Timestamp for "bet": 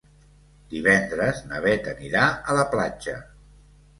1.67-1.89